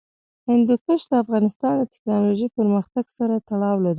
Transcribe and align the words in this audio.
هندوکش 0.47 1.01
د 1.09 1.13
افغانستان 1.23 1.73
د 1.77 1.83
تکنالوژۍ 1.93 2.47
پرمختګ 2.57 3.05
سره 3.17 3.35
تړاو 3.47 3.75
لري. 3.83 3.89